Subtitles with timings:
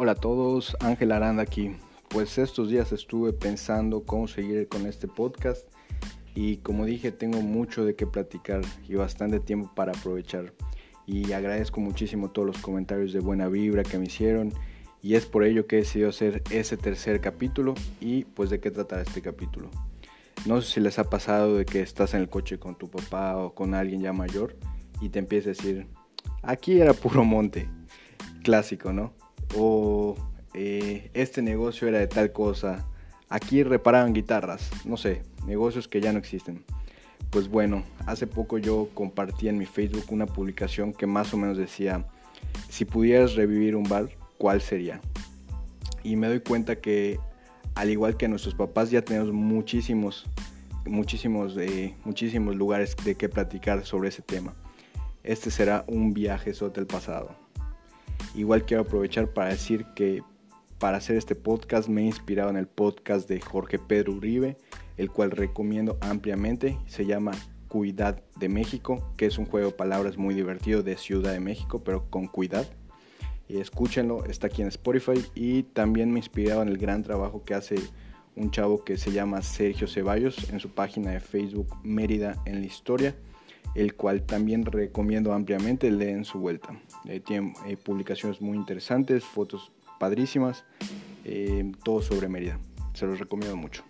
[0.00, 1.74] Hola a todos, Ángel Aranda aquí.
[2.08, 5.66] Pues estos días estuve pensando cómo seguir con este podcast
[6.36, 10.54] y como dije tengo mucho de qué platicar y bastante tiempo para aprovechar.
[11.04, 14.52] Y agradezco muchísimo todos los comentarios de buena vibra que me hicieron
[15.02, 18.70] y es por ello que he decidido hacer ese tercer capítulo y pues de qué
[18.70, 19.68] trata este capítulo.
[20.46, 23.36] No sé si les ha pasado de que estás en el coche con tu papá
[23.36, 24.54] o con alguien ya mayor
[25.00, 25.88] y te empieza a decir,
[26.44, 27.68] aquí era puro monte,
[28.44, 29.12] clásico, ¿no?
[29.56, 30.16] O
[30.54, 32.86] eh, este negocio era de tal cosa,
[33.28, 36.64] aquí reparaban guitarras, no sé, negocios que ya no existen.
[37.30, 41.58] Pues bueno, hace poco yo compartí en mi Facebook una publicación que más o menos
[41.58, 42.06] decía,
[42.68, 45.00] si pudieras revivir un bar, ¿cuál sería?
[46.02, 47.18] Y me doy cuenta que
[47.74, 50.26] al igual que nuestros papás ya tenemos muchísimos,
[50.86, 51.54] muchísimos,
[52.04, 54.54] muchísimos lugares de que platicar sobre ese tema.
[55.22, 57.47] Este será un viaje sobre el pasado.
[58.34, 60.22] Igual quiero aprovechar para decir que
[60.78, 64.56] para hacer este podcast me he inspirado en el podcast de Jorge Pedro Uribe,
[64.96, 66.78] el cual recomiendo ampliamente.
[66.86, 67.32] Se llama
[67.68, 71.82] Cuidad de México, que es un juego de palabras muy divertido de Ciudad de México,
[71.82, 72.66] pero con cuidad.
[73.48, 75.24] Y escúchenlo, está aquí en Spotify.
[75.34, 77.76] Y también me he inspirado en el gran trabajo que hace
[78.36, 82.66] un chavo que se llama Sergio Ceballos en su página de Facebook Mérida en la
[82.66, 83.16] Historia
[83.78, 86.76] el cual también recomiendo ampliamente, leen su vuelta.
[87.04, 90.64] Eh, tiene eh, publicaciones muy interesantes, fotos padrísimas,
[91.24, 92.58] eh, todo sobre Mérida.
[92.94, 93.84] Se los recomiendo mucho.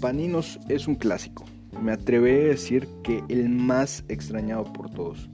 [0.00, 1.44] Paninos es un clásico.
[1.80, 5.30] Me atreveré a decir que el más extrañado por todos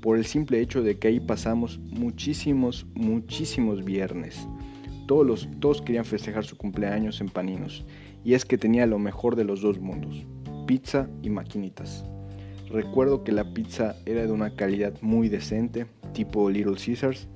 [0.00, 4.46] por el simple hecho de que ahí pasamos muchísimos, muchísimos viernes.
[5.06, 7.84] Todos, los, todos querían festejar su cumpleaños en Paninos,
[8.24, 10.26] y es que tenía lo mejor de los dos mundos,
[10.66, 12.04] pizza y maquinitas.
[12.70, 17.26] Recuerdo que la pizza era de una calidad muy decente, tipo Little Caesars,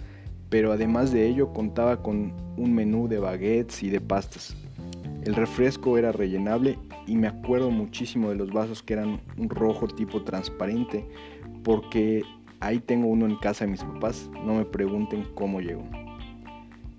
[0.50, 4.54] pero además de ello contaba con un menú de baguettes y de pastas.
[5.24, 9.86] El refresco era rellenable y me acuerdo muchísimo de los vasos que eran un rojo
[9.88, 11.08] tipo transparente
[11.62, 12.22] porque
[12.62, 15.82] Ahí tengo uno en casa de mis papás, no me pregunten cómo llegó.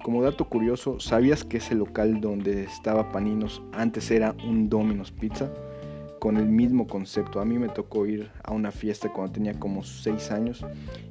[0.03, 5.50] Como dato curioso, ¿sabías que ese local donde estaba Paninos antes era un Domino's Pizza?
[6.19, 7.40] Con el mismo concepto.
[7.40, 10.66] A mí me tocó ir a una fiesta cuando tenía como 6 años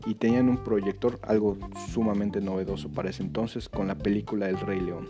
[0.04, 1.56] y tenían un proyector, algo
[1.90, 5.08] sumamente novedoso para ese entonces, con la película El Rey León.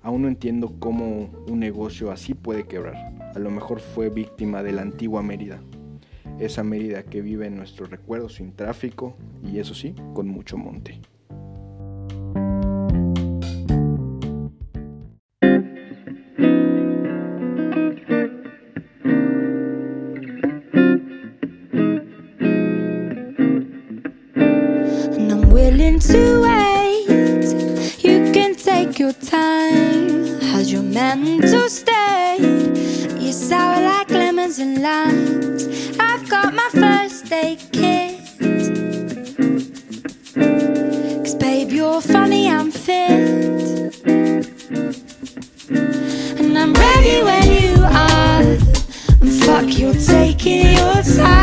[0.00, 2.94] Aún no entiendo cómo un negocio así puede quebrar.
[3.34, 5.58] A lo mejor fue víctima de la antigua Mérida
[6.38, 11.00] esa Mérida que vive en nuestro recuerdo sin tráfico y eso sí, con mucho monte.
[51.06, 51.33] outside.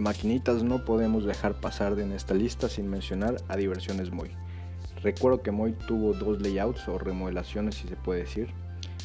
[0.00, 4.30] Maquinitas, no podemos dejar pasar de en esta lista sin mencionar a Diversiones Moy.
[5.02, 8.52] Recuerdo que Moy tuvo dos layouts o remodelaciones, si se puede decir,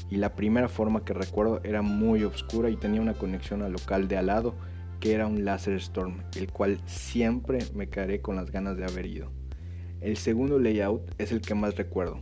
[0.09, 4.07] y la primera forma que recuerdo era muy oscura y tenía una conexión al local
[4.07, 4.55] de al lado,
[4.99, 9.05] que era un Laser Storm, el cual siempre me quedaré con las ganas de haber
[9.05, 9.31] ido.
[10.01, 12.19] El segundo layout es el que más recuerdo.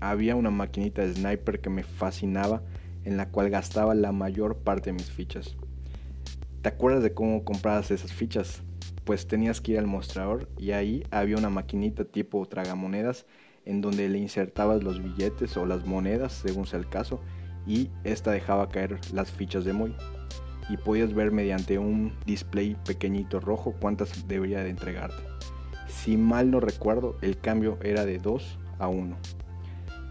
[0.00, 2.62] Había una maquinita de sniper que me fascinaba,
[3.04, 5.56] en la cual gastaba la mayor parte de mis fichas.
[6.62, 8.62] ¿Te acuerdas de cómo comprabas esas fichas?
[9.02, 13.26] Pues tenías que ir al mostrador y ahí había una maquinita tipo tragamonedas
[13.64, 17.20] en donde le insertabas los billetes o las monedas según sea el caso
[17.66, 19.96] y esta dejaba caer las fichas de Moy
[20.68, 25.20] y podías ver mediante un display pequeñito rojo cuántas debería de entregarte.
[25.88, 29.16] Si mal no recuerdo, el cambio era de 2 a 1.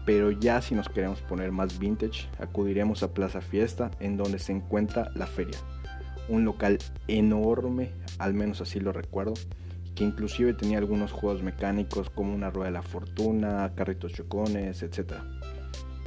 [0.04, 4.52] Pero ya si nos queremos poner más vintage, acudiremos a Plaza Fiesta en donde se
[4.52, 5.56] encuentra la feria
[6.28, 6.78] un local
[7.08, 9.34] enorme, al menos así lo recuerdo,
[9.94, 15.14] que inclusive tenía algunos juegos mecánicos como una rueda de la fortuna, carritos chocones, etc.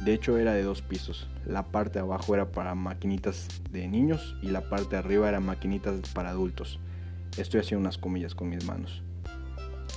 [0.03, 4.35] De hecho era de dos pisos, la parte de abajo era para maquinitas de niños
[4.41, 6.79] y la parte de arriba era maquinitas para adultos.
[7.37, 9.03] Estoy haciendo unas comillas con mis manos.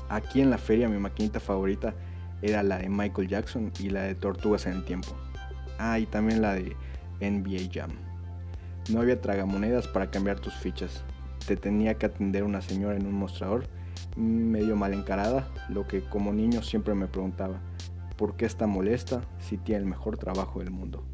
[0.08, 1.94] Aquí en la feria mi maquinita favorita
[2.42, 5.08] era la de Michael Jackson y la de Tortugas en el Tiempo.
[5.78, 6.76] Ah, y también la de
[7.20, 8.07] NBA Jam.
[8.88, 11.04] No había tragamonedas para cambiar tus fichas.
[11.46, 13.66] Te tenía que atender una señora en un mostrador
[14.16, 17.60] medio mal encarada, lo que como niño siempre me preguntaba,
[18.16, 21.04] ¿por qué está molesta si tiene el mejor trabajo del mundo?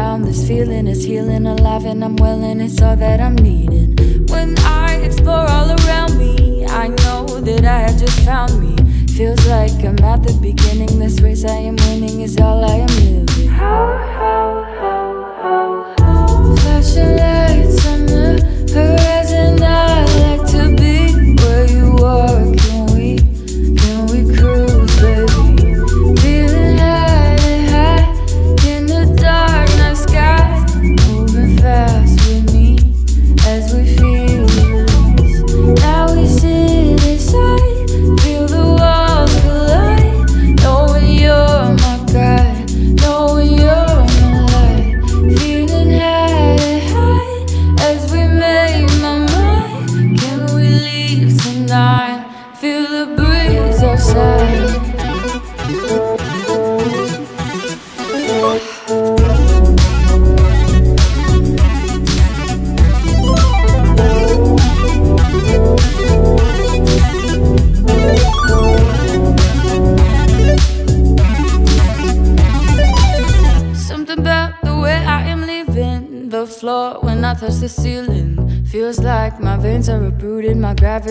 [0.00, 2.60] This feeling is healing, alive, and I'm willing.
[2.60, 3.96] It's all that I'm needing.
[4.28, 8.76] When I explore all around me, I know that I have just found me.
[9.08, 10.98] Feels like I'm at the beginning.
[11.00, 13.26] This race I am winning is all I am living.
[16.60, 17.39] Flashing lights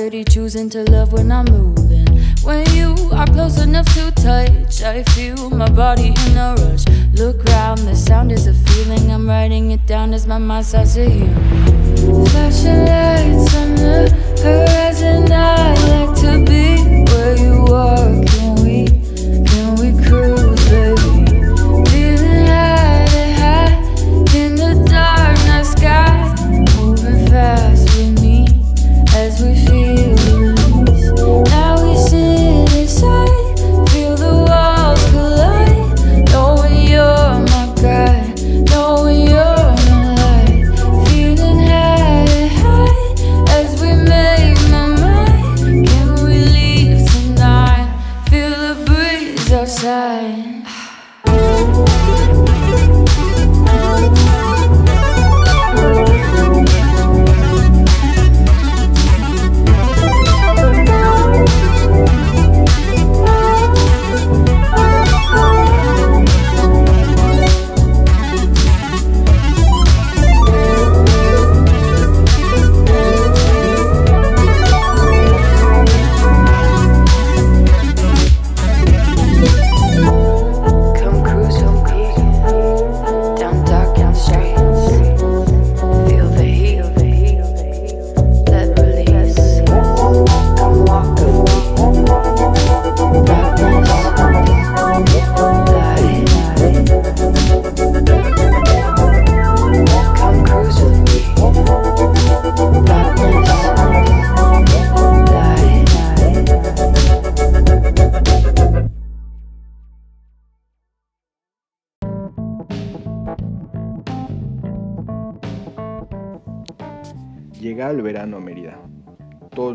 [0.09, 2.07] choosing to love when I'm moving.
[2.41, 6.85] When you are close enough to touch, I feel my body in a rush.
[7.13, 9.11] Look round, the sound is a feeling.
[9.11, 12.25] I'm writing it down as my mind starts to heal me.
[12.29, 14.09] Flashing lights on the
[14.41, 14.88] horizon,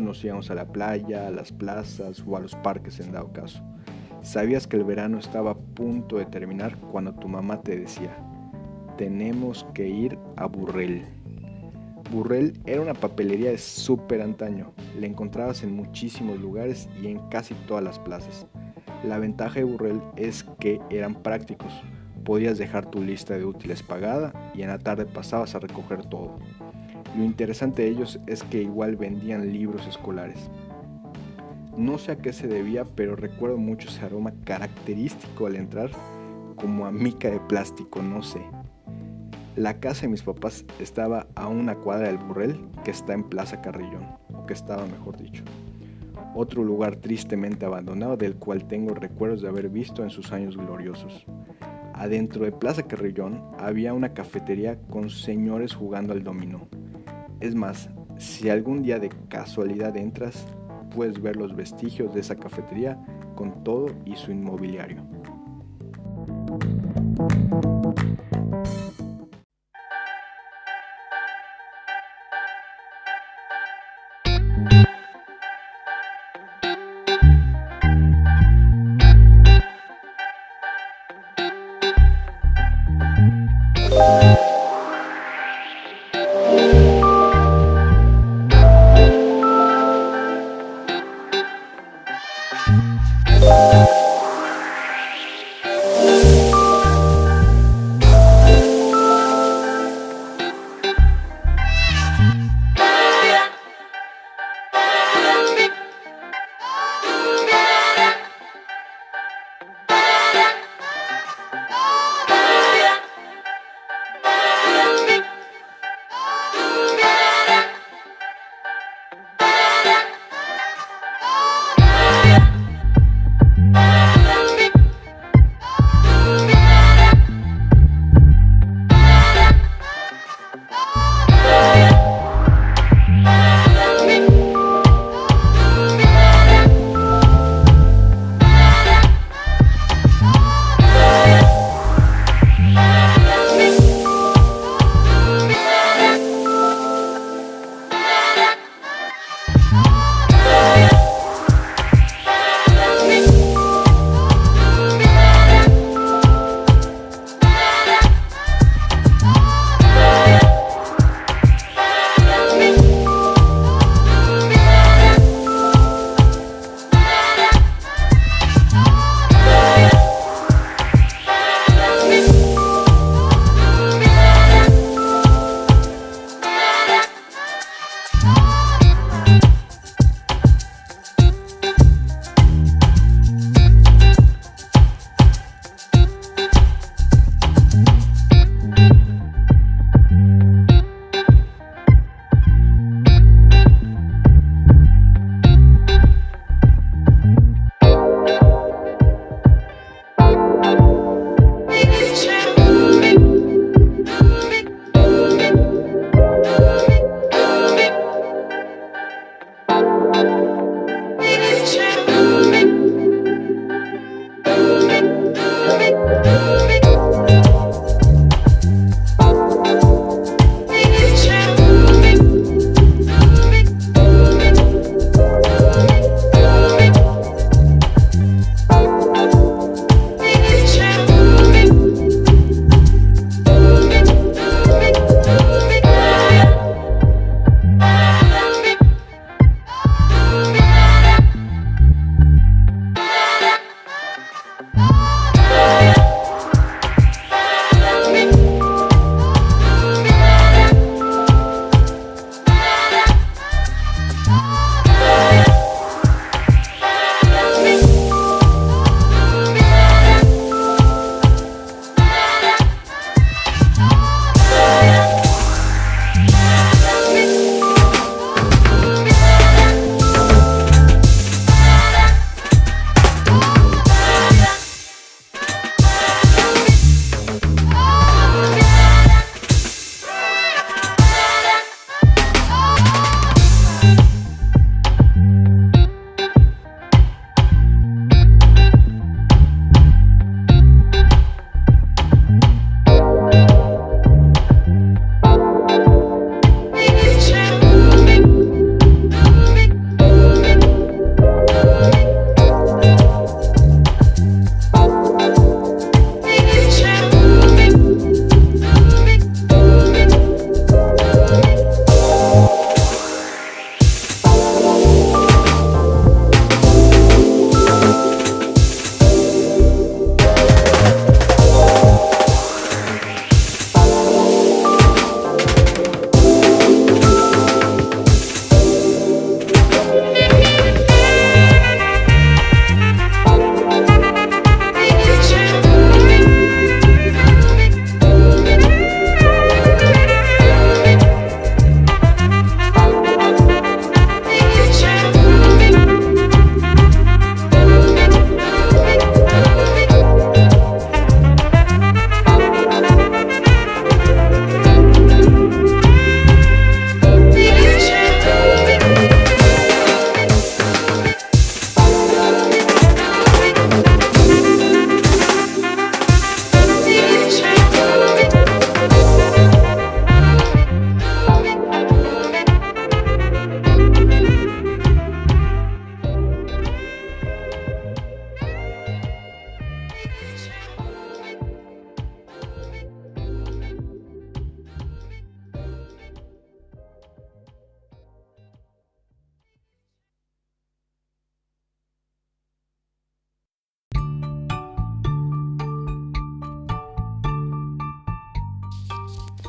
[0.05, 3.61] nos íbamos a la playa, a las plazas o a los parques en dado caso.
[4.21, 8.15] Sabías que el verano estaba a punto de terminar cuando tu mamá te decía,
[8.97, 11.03] tenemos que ir a Burrell.
[12.11, 14.71] Burrell era una papelería de súper antaño.
[14.99, 18.47] La encontrabas en muchísimos lugares y en casi todas las plazas.
[19.03, 21.73] La ventaja de Burrell es que eran prácticos.
[22.23, 26.39] Podías dejar tu lista de útiles pagada y en la tarde pasabas a recoger todo.
[27.17, 30.49] Lo interesante de ellos es que igual vendían libros escolares.
[31.77, 35.91] No sé a qué se debía, pero recuerdo mucho ese aroma característico al entrar,
[36.55, 38.41] como a mica de plástico, no sé.
[39.55, 43.61] La casa de mis papás estaba a una cuadra del Burrell, que está en Plaza
[43.61, 45.43] Carrillón, o que estaba mejor dicho.
[46.33, 51.25] Otro lugar tristemente abandonado del cual tengo recuerdos de haber visto en sus años gloriosos.
[51.93, 56.67] Adentro de Plaza Carrillón había una cafetería con señores jugando al dominó.
[57.39, 60.45] Es más, si algún día de casualidad entras,
[60.95, 62.97] puedes ver los vestigios de esa cafetería
[63.35, 65.03] con todo y su inmobiliario.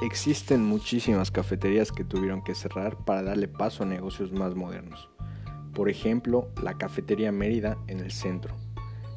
[0.02, 5.08] Existen muchísimas cafeterías que tuvieron que cerrar para darle paso a negocios más modernos.
[5.72, 8.54] Por ejemplo, la cafetería Mérida en el centro,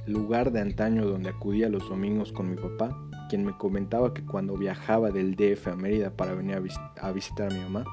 [0.06, 4.56] lugar de antaño donde acudía los domingos con mi papá, quien me comentaba que cuando
[4.56, 7.84] viajaba del DF a Mérida para venir a, visitar a mi mamá,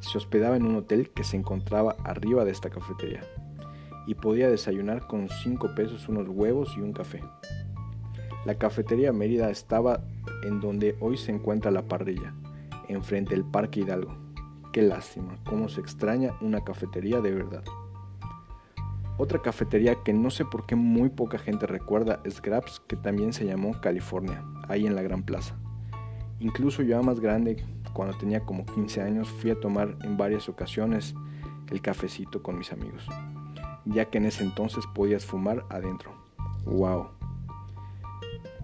[0.00, 3.22] se hospedaba en un hotel que se encontraba arriba de esta cafetería
[4.06, 7.22] y podía desayunar con 5 pesos unos huevos y un café.
[8.44, 10.04] La cafetería Mérida estaba
[10.42, 12.34] en donde hoy se encuentra la parrilla,
[12.88, 14.18] enfrente del Parque Hidalgo.
[14.70, 17.64] Qué lástima, cómo se extraña una cafetería de verdad.
[19.16, 23.32] Otra cafetería que no sé por qué muy poca gente recuerda es Grabs, que también
[23.32, 25.56] se llamó California, ahí en la Gran Plaza.
[26.38, 31.14] Incluso yo más grande, cuando tenía como 15 años, fui a tomar en varias ocasiones
[31.70, 33.06] el cafecito con mis amigos,
[33.86, 36.12] ya que en ese entonces podías fumar adentro.
[36.66, 37.13] ¡Wow!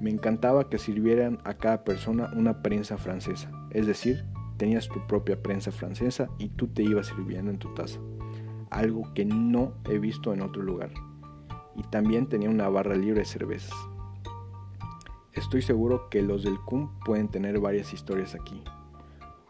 [0.00, 4.24] Me encantaba que sirvieran a cada persona una prensa francesa, es decir,
[4.56, 8.00] tenías tu propia prensa francesa y tú te ibas sirviendo en tu taza,
[8.70, 10.90] algo que no he visto en otro lugar.
[11.76, 13.74] Y también tenía una barra libre de cervezas.
[15.32, 18.62] Estoy seguro que los del CUM pueden tener varias historias aquí.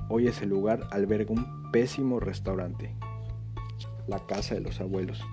[0.09, 2.95] Hoy ese lugar alberga un pésimo restaurante,
[4.09, 5.25] la casa de los abuelos.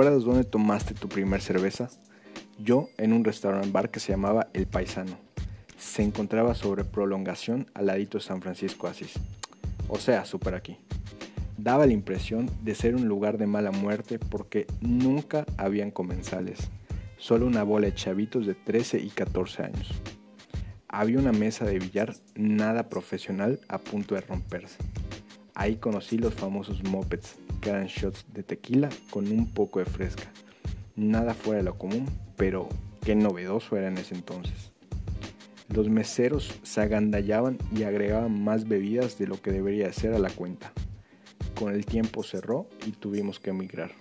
[0.00, 1.90] ¿Recuerdas dónde tomaste tu primer cerveza?
[2.58, 5.18] Yo en un restaurant bar que se llamaba El Paisano.
[5.76, 9.12] Se encontraba sobre prolongación al ladito San Francisco Asís.
[9.90, 10.78] O sea, súper aquí.
[11.58, 16.70] Daba la impresión de ser un lugar de mala muerte porque nunca habían comensales,
[17.18, 19.92] solo una bola de chavitos de 13 y 14 años.
[20.88, 24.78] Había una mesa de billar nada profesional a punto de romperse.
[25.54, 27.36] Ahí conocí los famosos mopeds,
[27.68, 30.32] eran shots de tequila con un poco de fresca.
[30.96, 32.68] Nada fuera de lo común, pero
[33.02, 34.72] qué novedoso era en ese entonces.
[35.68, 40.30] Los meseros se agandallaban y agregaban más bebidas de lo que debería ser a la
[40.30, 40.72] cuenta.
[41.54, 43.92] Con el tiempo cerró y tuvimos que emigrar.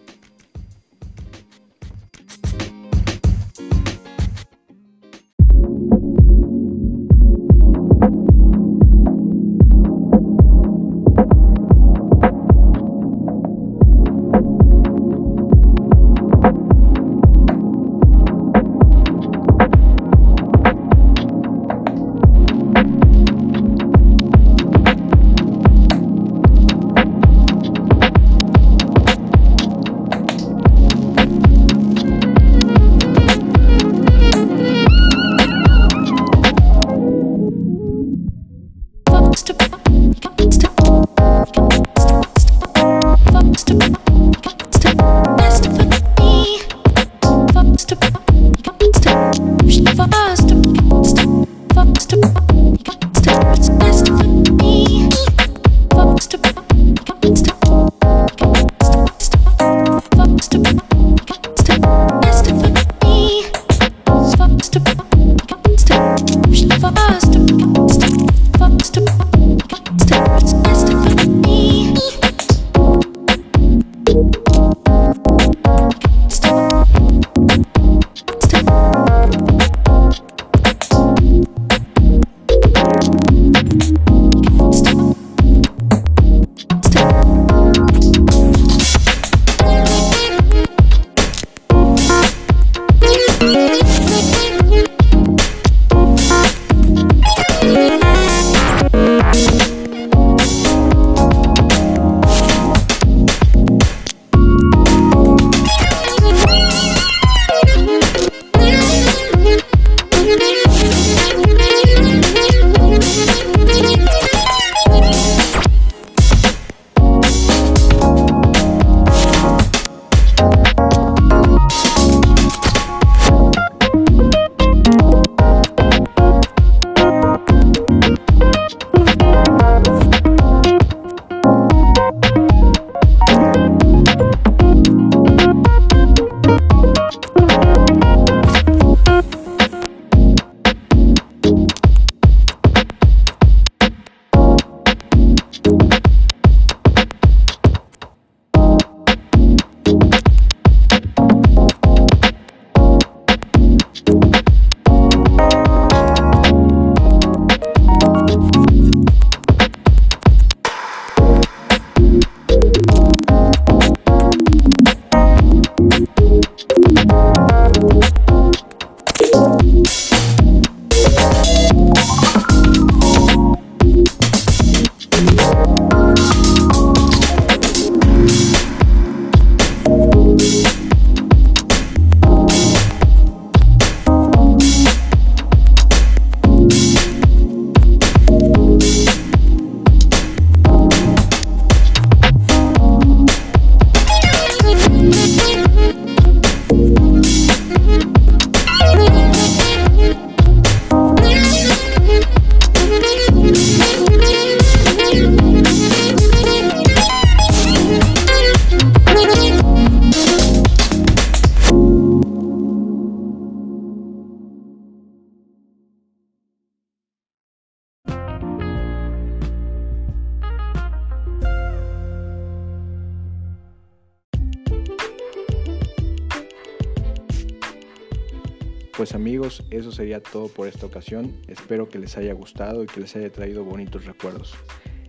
[229.40, 231.34] Amigos, eso sería todo por esta ocasión.
[231.48, 234.54] Espero que les haya gustado y que les haya traído bonitos recuerdos.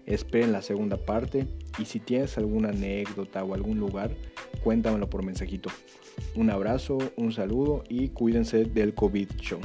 [0.06, 1.48] Esperen la segunda parte
[1.80, 4.14] y si tienes alguna anécdota o algún lugar,
[4.62, 5.68] cuéntamelo por mensajito.
[6.36, 9.60] Un abrazo, un saludo y cuídense del COVID show.